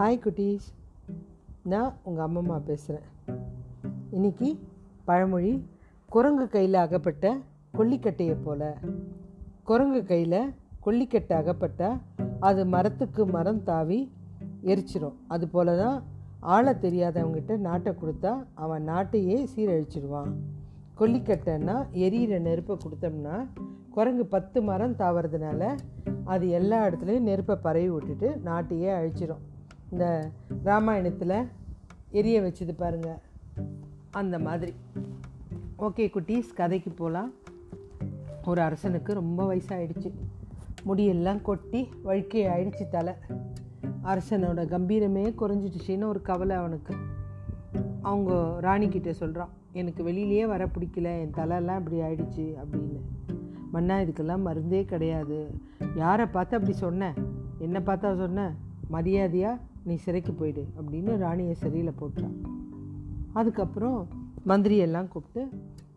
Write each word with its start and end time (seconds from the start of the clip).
Hi 0.00 0.18
குட்டீஸ் 0.24 0.66
நான் 1.70 1.94
உங்கள் 2.08 2.24
அம்மம்மா 2.26 2.56
பேசுகிறேன் 2.66 3.06
இன்னைக்கு 4.16 4.48
பழமொழி 5.08 5.50
குரங்கு 6.14 6.46
கையில் 6.52 6.78
அகப்பட்ட 6.82 7.32
கொல்லிக்கட்டையை 7.78 8.36
போல். 8.44 8.62
குரங்கு 9.70 10.02
கையில் 10.10 10.38
கொல்லிக்கட்டை 10.84 11.34
அகப்பட்டால் 11.40 11.98
அது 12.50 12.64
மரத்துக்கு 12.74 13.26
மரம் 13.34 13.60
தாவி 13.70 14.00
எரிச்சிரும். 14.72 15.18
அது 15.26 15.48
போல 15.56 15.76
தான் 15.82 15.98
ஆள 16.56 16.76
தெரியாதவங்கிட்ட 16.86 17.56
நாட்டை 17.66 17.94
கொடுத்தா 18.04 18.34
அவன் 18.54 18.88
நாட்டையே 18.92 19.40
சீரழிச்சிடுவான் 19.54 20.32
கொல்லிக்கட்டைன்னா 21.02 21.76
எரியிற 22.06 22.40
நெருப்பை 22.48 22.78
கொடுத்தோம்னா 22.86 23.36
குரங்கு 23.98 24.26
பத்து 24.36 24.58
மரம் 24.62 24.98
தாவறதுனால 25.04 25.74
அது 26.24 26.48
எல்லா 26.60 26.80
இடத்துலையும் 26.88 27.30
நெருப்பை 27.32 27.56
பரவி 27.68 27.90
விட்டுட்டு 27.90 28.28
நாட்டையே 28.50 28.90
அழிச்சிரும். 29.00 29.44
இந்த 29.90 30.30
ராமாயணத்தில் 30.64 31.48
எரிய 32.10 32.42
வச்சது 32.42 32.72
பாருங்கள் 32.76 33.18
அந்த 34.10 34.38
மாதிரி. 34.38 34.74
ஓகே 35.78 36.10
குட்டீஸ் 36.10 36.54
கதைக்கு 36.54 36.90
போகலாம் 36.90 37.32
ஒரு 38.44 38.60
அரசனுக்கு 38.60 39.14
ரொம்ப 39.14 39.54
வயசாகிடுச்சு 39.54 40.10
முடியெல்லாம் 40.86 41.42
கொட்டி 41.42 41.88
வழுக்கை 42.02 42.46
ஆயிடுச்சு 42.46 42.88
தலை. 42.88 43.14
அரசனோட 44.04 44.60
கம்பீரமே 44.66 45.34
குறைஞ்சிடுச்சின்னு 45.38 46.04
ஒரு 46.04 46.22
கவலை 46.22 46.56
அவனுக்கு. 46.56 46.94
அவங்க 48.02 48.58
ராணிக்கிட்ட 48.62 49.10
சொல்கிறான் 49.10 49.48
எனக்கு 49.72 50.02
வெளியிலேயே 50.04 50.46
வர 50.46 50.66
பிடிக்கல 50.66 51.20
என் 51.20 51.34
தலையெல்லாம் 51.34 51.78
இப்படி 51.78 51.96
ஆயிடுச்சு 51.96 52.54
அப்படின்னு. 52.64 53.00
மன்னா 53.72 53.98
இதுக்கெல்லாம் 53.98 54.46
மருந்தே 54.46 54.84
கிடையாது. 54.84 55.50
யாரை 55.94 56.26
பார்த்து 56.26 56.56
அப்படி 56.56 56.76
சொன்னேன் 56.76 57.12
என்ன 57.58 57.78
பார்த்தா 57.78 58.16
சொன்ன? 58.16 58.54
மரியாதையாக 58.88 59.60
நீ 59.88 59.94
சிறைக்கு 59.94 60.32
போயிடு 60.32 60.66
அப்படின்னு 60.78 61.16
ராணியை 61.16 61.54
சிறையில் 61.54 61.94
போட்டான் 62.00 62.36
அதுக்கப்புறம் 63.32 64.08
மந்திரியெல்லாம் 64.46 65.08
கூப்பிட்டு 65.08 65.48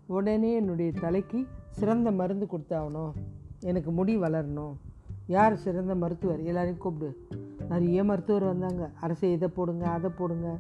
உடனே 0.06 0.56
என்னுடைய 0.56 0.92
தலைக்கு 0.92 1.48
சிறந்த 1.70 2.12
மருந்து 2.12 2.48
கொடுத்தாகணும். 2.52 3.12
எனக்கு 3.60 3.92
முடி 3.92 4.18
வளரணும். 4.18 4.74
யார் 5.28 5.56
சிறந்த 5.56 5.96
மருத்துவர்? 5.96 6.42
எல்லாரையும் 6.44 6.78
கூப்பிடு. 6.78 7.28
நிறைய 7.70 8.04
மருத்துவர் 8.04 8.44
வந்தாங்க. 8.44 8.90
அரசை 9.02 9.32
இதை 9.32 9.48
போடுங்க 9.48 9.88
அதை 9.88 10.10
போடுங்க. 10.18 10.58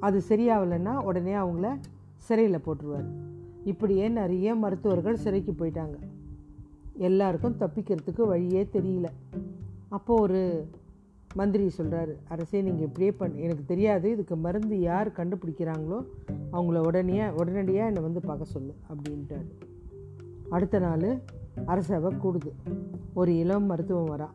அது 0.00 0.22
சரியாகலைன்னா 0.28 0.94
உடனே 1.02 1.32
அவங்கள 1.32 1.78
சிறையில் 2.16 2.62
போட்டுருவார். 2.66 3.08
இப்படியே 3.64 4.08
நிறைய 4.08 4.54
மருத்துவர்கள் 4.54 5.16
சிறைக்கு 5.16 5.52
போயிட்டாங்க. 5.52 5.96
எல்லாருக்கும் 6.96 7.56
தப்பிக்கிறதுக்கு 7.60 8.26
வழியே 8.26 8.68
தெரியல. 8.72 9.08
அப்போது 9.88 10.22
ஒரு 10.22 10.70
மந்திரி 11.34 11.70
சொல்கிறாரு 11.78 12.14
அரசே 12.28 12.62
நீங்கள் 12.62 12.86
இப்படியே 12.86 13.12
பண் 13.12 13.34
எனக்கு 13.34 13.64
தெரியாது 13.66 14.10
இதுக்கு 14.10 14.36
மருந்து 14.36 14.80
யார் 14.80 15.08
கண்டுபிடிக்கிறாங்களோ 15.08 16.04
அவங்கள 16.52 16.78
உடனே 16.78 17.28
உடனடியாக 17.28 17.86
என்னை 17.86 18.02
வந்து 18.02 18.20
பார்க்க 18.20 18.44
சொல்லு 18.44 18.74
அப்படின்ட்டாரு. 18.88 19.48
அடுத்த 20.50 20.78
நாள் 20.78 21.20
அரசவை 21.64 22.14
கூடுது. 22.24 22.50
ஒரு 23.14 23.38
இளம் 23.38 23.64
மருத்துவம் 23.64 24.16
வரான் 24.16 24.34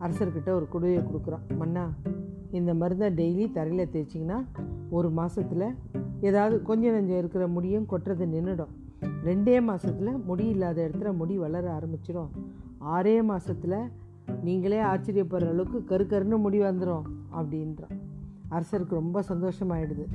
அரசர்கிட்ட 0.00 0.48
ஒரு 0.48 0.66
குடுவையை 0.72 1.04
கொடுக்குறான் 1.04 1.56
மன்னா 1.58 1.92
இந்த 2.50 2.74
மருந்தை 2.74 3.08
டெய்லி 3.10 3.52
தரையில் 3.52 3.88
தேய்ச்சிங்கன்னா 3.88 4.44
ஒரு 4.90 5.10
மாதத்தில் 5.10 5.74
ஏதாவது 6.20 6.62
கொஞ்சம் 6.62 6.94
நஞ்சம் 6.94 7.18
இருக்கிற 7.18 7.46
முடியும் 7.46 7.86
கொட்டுறது 7.90 8.26
நின்றுடும் 8.26 8.72
ரெண்டே 9.24 9.62
மாதத்தில் 9.62 10.16
முடி 10.24 10.48
இல்லாத 10.48 10.88
இடத்துல 10.88 11.16
முடி 11.16 11.38
வளர 11.38 11.78
ஆரம்பிச்சிடும் 11.78 12.28
ஆறே 12.78 13.22
மாதத்தில் 13.22 13.90
நீங்களே 14.42 14.78
ஆச்சரியப்படுற 14.78 15.48
அளவுக்கு 15.48 15.84
கரு 15.84 16.04
கருன்னு 16.04 16.38
முடி 16.38 16.60
வந்துடும் 16.60 17.02
அப்படின்றான். 17.36 17.96
அரசருக்கு 18.50 18.88
ரொம்ப 18.88 19.22
சந்தோஷமாயிடுது. 19.28 20.06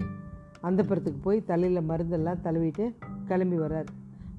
அந்த 0.61 0.83
படத்துக்கு 0.83 1.19
போய் 1.23 1.43
தலையில் 1.43 1.89
மருந்தெல்லாம் 1.89 2.41
தழுவிட்டு 2.43 2.93
கிளம்பி 3.25 3.57
வர்றார். 3.57 3.85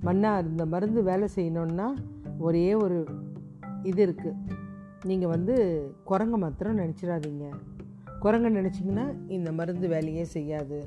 மன்னா 0.00 0.38
இந்த 0.38 0.66
மருந்து 0.66 1.02
வேலை 1.02 1.28
செய்யணுன்னா 1.36 1.86
ஒரே 2.38 2.74
ஒரு 2.74 3.06
இது 3.82 4.06
இருக்குது 4.06 4.36
நீங்கள் 5.04 5.28
வந்து 5.28 5.54
குரங்க 6.06 6.30
மாத்திரம் 6.30 6.78
நினச்சிடாதீங்க. 6.78 7.48
குரங்க 8.22 8.48
நினச்சிங்கன்னா 8.50 9.14
இந்த 9.28 9.52
மருந்து 9.52 9.88
வேலையே 9.88 10.24
செய்யாது. 10.24 10.82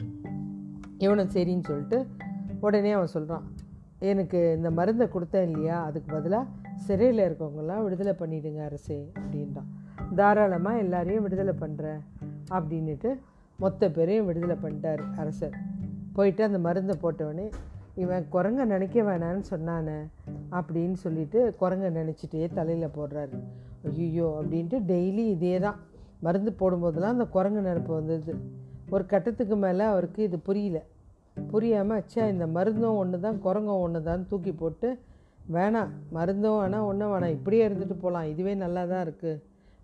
இவனை 0.98 1.26
சரின்னு 1.26 1.64
சொல்லிட்டு 1.64 2.08
உடனே 2.60 2.92
அவன் 2.92 3.08
சொல்கிறான் 3.08 3.44
எனக்கு 4.00 4.54
இந்த 4.56 4.72
மருந்தை 4.72 5.08
கொடுத்தேன் 5.08 5.50
இல்லையா? 5.50 5.84
அதுக்கு 5.84 6.16
பதிலாக 6.16 6.48
சிறையில் 6.86 7.26
இருக்கவங்களாம் 7.28 7.84
விடுதலை 7.84 8.14
பண்ணிவிடுங்க 8.20 8.62
அரசே 8.64 9.12
அப்படின்றான். 9.20 9.70
தாராளமாக 10.16 10.78
எல்லாரையும் 10.78 11.24
விடுதலை 11.24 11.54
பண்ணுறேன் 11.62 12.02
அப்படின்ட்டு 12.50 13.12
மொத்த 13.60 13.90
பேரையும் 13.90 14.26
விடுதலை 14.26 14.58
பண்ணிட்டார் 14.64 15.04
அரசர். 15.18 15.56
போயிட்டு 16.14 16.44
அந்த 16.44 16.58
மருந்தை 16.58 16.96
போட்டவொடனே 17.02 17.48
இவன் 17.96 18.26
குரங்க 18.32 18.66
நினைக்க 18.66 19.02
வேணான்னு 19.04 19.44
சொன்னானே 19.50 19.98
அப்படின்னு 20.52 20.94
சொல்லிட்டு 20.94 21.56
குரங்க 21.62 21.90
நினச்சிட்டே 21.90 22.48
தலையில் 22.54 22.96
போடுறாரு. 22.98 23.38
ஐயோ 23.88 24.28
அப்படின்ட்டு 24.40 24.80
டெய்லி 24.92 25.26
இதே 25.30 25.60
தான் 25.60 25.80
மருந்து 26.22 26.52
போடும்போதெல்லாம் 26.60 27.16
அந்த 27.16 27.26
குரங்கு 27.26 27.62
நினப்பு 27.62 27.94
வந்தது. 27.94 28.34
ஒரு 28.92 29.06
கட்டத்துக்கு 29.06 29.56
மேலே 29.56 29.84
அவருக்கு 29.84 30.24
இது 30.24 30.40
புரியல. 30.40 30.80
புரியாமல் 31.52 32.00
அச்சா 32.02 32.30
இந்த 32.30 32.46
மருந்தும் 32.48 32.96
ஒன்று 32.96 33.20
தான் 33.20 33.40
குரங்கும் 33.46 33.82
ஒன்று 33.86 34.04
தான் 34.04 34.28
தூக்கி 34.28 34.52
போட்டு 34.52 35.00
வேணாம் 35.52 35.90
மருந்தும் 36.14 36.60
வேணாம் 36.62 36.86
ஒன்றும் 36.86 37.12
வேணாம் 37.14 37.30
இப்படியே 37.30 37.68
இருந்துட்டு 37.68 37.94
போகலாம் 37.94 38.24
இதுவே 38.24 38.56
நல்லா 38.56 38.86
தான் 38.86 39.08
இருக்குது 39.08 39.42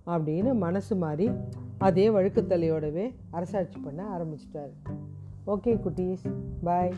அப்படின்னு 0.07 0.53
மனசு 0.53 0.95
மாறி 0.95 1.29
அதே 1.77 2.09
வழுக்குத்தலையோடவே 2.09 3.15
அரசாட்சி 3.31 3.79
பண்ண 3.79 4.17
ஆரம்பிச்சிட்டாரு. 4.17 4.73
ஓகே 5.47 5.79
குட்டீஸ் 5.79 6.25
பாய். 6.63 6.93